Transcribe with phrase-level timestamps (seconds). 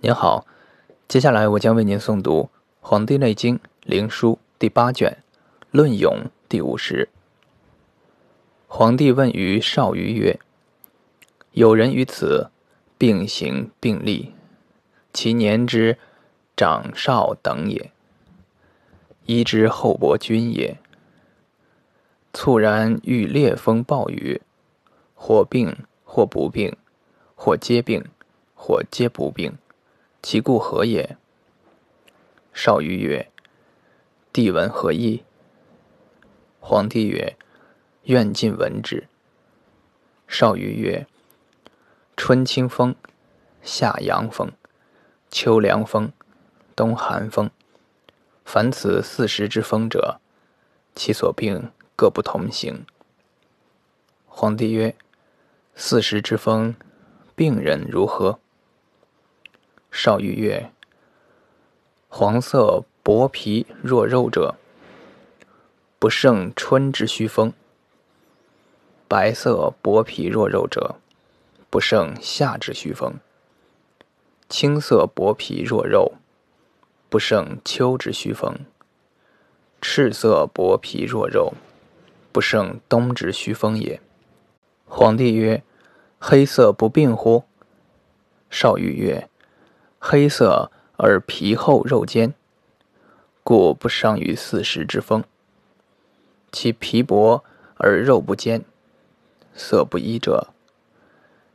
[0.00, 0.46] 您好，
[1.08, 2.42] 接下来我将为您诵读
[2.80, 5.18] 《黄帝内经·灵枢》第八卷
[5.72, 7.08] 《论勇》第五十。
[8.68, 10.38] 皇帝问于少于曰
[11.50, 12.48] ：“有人于此，
[12.96, 14.34] 并行并立，
[15.12, 15.98] 其年之
[16.56, 17.90] 长少等也。
[19.26, 20.78] 一之厚薄均也。
[22.32, 24.40] 猝然遇烈风暴雨，
[25.16, 26.76] 或病或不病，
[27.34, 28.04] 或皆病，
[28.54, 29.58] 或皆不病。”
[30.20, 31.16] 其故何也？
[32.52, 33.30] 少于曰
[34.32, 35.22] ：“帝闻何意？”
[36.58, 37.36] 皇帝曰
[38.04, 39.06] ：“愿尽闻之。”
[40.26, 41.06] 少于曰
[42.16, 42.96] ：“春清风，
[43.62, 44.50] 夏阳风，
[45.30, 46.12] 秋凉风，
[46.74, 47.48] 冬寒风。
[48.44, 50.20] 凡此四时之风者，
[50.96, 52.84] 其所病各不同行。”
[54.26, 54.96] 皇帝曰
[55.76, 56.74] ：“四时之风，
[57.36, 58.40] 病人如何？”
[59.90, 60.70] 少虞曰
[62.08, 64.56] ：“黄色薄皮若肉者，
[65.98, 67.52] 不胜春之虚风；
[69.08, 70.96] 白色薄皮若肉者，
[71.70, 73.14] 不胜夏之虚风；
[74.48, 76.12] 青色薄皮若肉，
[77.08, 78.66] 不胜秋之虚风；
[79.80, 81.54] 赤色薄皮若肉，
[82.30, 84.00] 不胜冬之虚风也。”
[84.86, 85.62] 皇帝曰
[86.20, 87.44] ：“黑色不病乎？”
[88.50, 89.28] 少虞曰：
[90.10, 92.32] 黑色而皮厚肉坚，
[93.44, 95.22] 故不伤于四时之风。
[96.50, 97.44] 其皮薄
[97.76, 98.64] 而肉不坚，
[99.52, 100.48] 色不一者，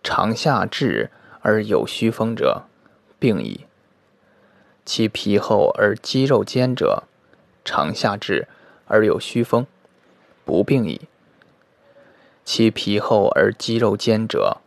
[0.00, 2.66] 长夏至而有虚风者，
[3.18, 3.66] 病矣。
[4.84, 7.02] 其皮厚而肌肉坚者，
[7.64, 8.46] 长夏至
[8.86, 9.66] 而有虚风，
[10.44, 11.08] 不病矣。
[12.44, 14.58] 其皮厚而肌肉坚者，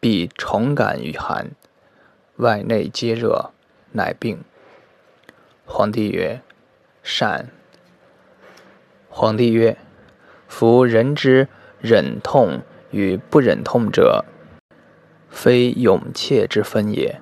[0.00, 1.52] 必重感于寒。
[2.38, 3.52] 外内皆热，
[3.92, 4.42] 乃病。
[5.64, 6.42] 皇帝曰
[7.00, 7.48] ：“善。”
[9.08, 9.78] 皇帝曰
[10.48, 11.46] ：“夫人之
[11.80, 14.24] 忍痛与不忍痛者，
[15.30, 17.20] 非勇怯之分也。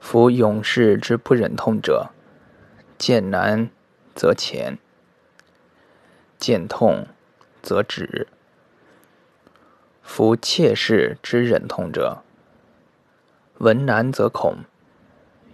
[0.00, 2.12] 夫勇士之不忍痛者，
[2.96, 3.68] 见难
[4.14, 4.78] 则前，
[6.38, 7.06] 见痛
[7.60, 8.26] 则止。
[10.02, 12.22] 夫怯士之忍痛者，”
[13.62, 14.64] 闻难则恐，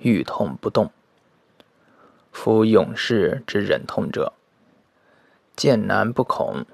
[0.00, 0.90] 欲痛不动。
[2.32, 4.32] 夫勇士之忍痛者，
[5.54, 6.64] 见难不恐，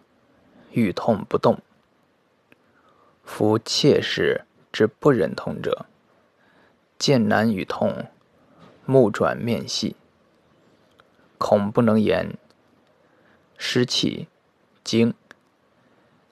[0.70, 1.60] 欲痛不动。
[3.24, 5.86] 夫怯士之不忍痛者，
[7.00, 8.06] 见难与痛，
[8.86, 9.96] 目转面细，
[11.36, 12.38] 恐不能言，
[13.58, 14.28] 失气
[14.84, 15.12] 惊，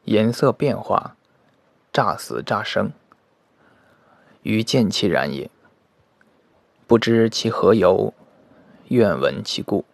[0.04, 1.16] 颜色变化，
[1.92, 2.92] 乍死乍生。
[4.42, 5.50] 于见其然也，
[6.86, 8.12] 不知其何由，
[8.88, 9.84] 愿闻其故。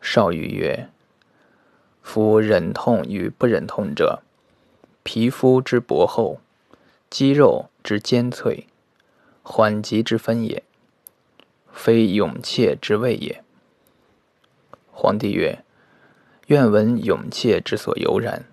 [0.00, 0.90] 少虞曰
[2.02, 4.20] ：“夫忍痛与不忍痛者，
[5.02, 6.40] 皮肤之薄厚，
[7.08, 8.66] 肌肉之坚脆，
[9.42, 10.62] 缓急之分也，
[11.72, 13.42] 非勇怯之谓也。”
[14.92, 15.64] 皇帝曰
[16.48, 18.44] ：“愿闻勇怯之所由然。”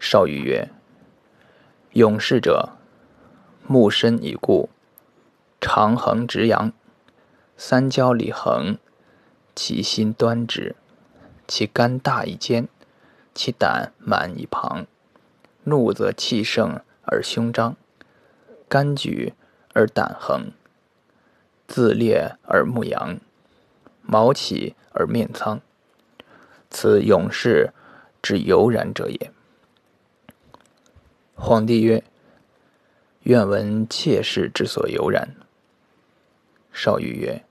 [0.00, 0.68] 少虞曰：
[1.96, 2.74] 勇士者，
[3.66, 4.68] 木身以固，
[5.58, 6.70] 长横直扬，
[7.56, 8.76] 三焦里横，
[9.54, 10.76] 其心端直，
[11.48, 12.68] 其肝大以坚，
[13.34, 14.84] 其胆满以庞。
[15.64, 17.74] 怒则气盛而胸张，
[18.68, 19.32] 肝举
[19.72, 20.52] 而胆横，
[21.66, 23.18] 自裂而目扬，
[24.02, 25.62] 毛起而面苍。
[26.68, 27.72] 此勇士
[28.20, 29.32] 之悠然者也。
[31.38, 32.02] 皇帝曰
[33.24, 35.36] ：“愿闻妾室之所由然。”
[36.72, 37.44] 少虞曰：“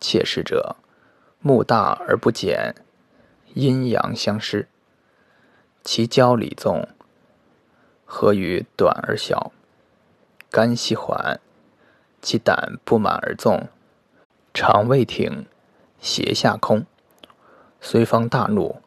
[0.00, 0.76] 妾室者，
[1.40, 2.76] 目大而不减，
[3.54, 4.68] 阴阳相失。
[5.82, 6.88] 其焦里纵，
[8.04, 9.50] 何于短而小，
[10.48, 11.40] 肝细缓，
[12.22, 13.68] 其胆不满而纵，
[14.54, 15.44] 肠胃挺，
[16.00, 16.86] 胁下空。
[17.80, 18.80] 虽方大怒，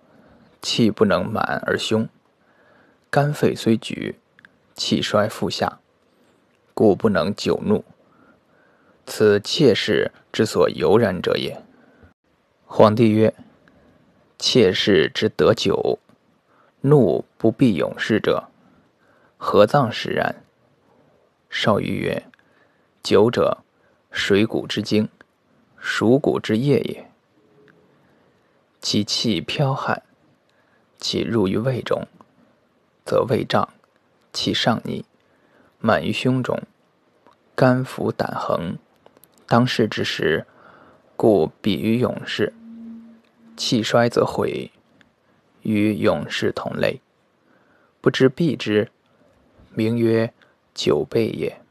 [0.61, 2.07] 气不能满而凶。”
[3.15, 4.19] 肝肺虽举，
[4.75, 5.79] 气衰腹下，
[6.73, 7.85] 故不能久怒。
[9.05, 11.63] 此妾室之所由然者也。
[12.65, 13.33] 皇帝曰
[14.37, 15.97] ：“妾室之得久，
[16.81, 18.49] 怒不必勇士者，
[19.37, 20.43] 何脏使然？”
[21.49, 22.21] 少虞曰
[23.01, 23.59] ：“久者，
[24.11, 25.07] 水谷之精，
[25.77, 27.09] 属谷之液也。
[28.81, 30.03] 其气剽悍，
[30.97, 32.05] 其入于胃中。”
[33.05, 33.69] 则胃胀，
[34.33, 35.05] 气上逆，
[35.79, 36.59] 满于胸中，
[37.55, 38.77] 肝腑胆横，
[39.47, 40.47] 当世之时，
[41.15, 42.53] 故比于勇士。
[43.55, 44.71] 气衰则毁，
[45.61, 46.99] 与勇士同类。
[48.01, 48.91] 不知避之，
[49.73, 50.33] 名曰
[50.73, 51.61] 久备也。